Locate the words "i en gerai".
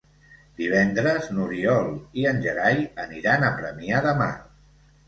2.23-2.83